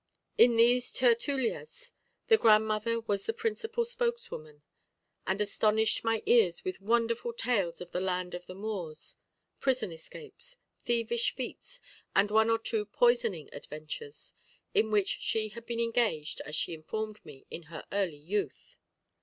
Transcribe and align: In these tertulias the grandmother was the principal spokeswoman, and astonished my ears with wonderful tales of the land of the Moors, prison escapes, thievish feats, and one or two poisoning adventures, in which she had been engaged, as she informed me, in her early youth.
In 0.35 0.55
these 0.55 0.91
tertulias 0.91 1.93
the 2.27 2.35
grandmother 2.39 3.01
was 3.01 3.27
the 3.27 3.35
principal 3.35 3.85
spokeswoman, 3.85 4.63
and 5.27 5.39
astonished 5.39 6.03
my 6.03 6.23
ears 6.25 6.63
with 6.65 6.81
wonderful 6.81 7.33
tales 7.33 7.81
of 7.81 7.91
the 7.91 8.01
land 8.01 8.33
of 8.33 8.47
the 8.47 8.55
Moors, 8.55 9.17
prison 9.59 9.91
escapes, 9.91 10.57
thievish 10.85 11.35
feats, 11.35 11.81
and 12.15 12.31
one 12.31 12.49
or 12.49 12.57
two 12.57 12.87
poisoning 12.87 13.47
adventures, 13.53 14.33
in 14.73 14.89
which 14.89 15.19
she 15.19 15.49
had 15.49 15.67
been 15.67 15.79
engaged, 15.79 16.41
as 16.47 16.55
she 16.55 16.73
informed 16.73 17.23
me, 17.23 17.45
in 17.51 17.61
her 17.69 17.85
early 17.91 18.17
youth. 18.17 18.79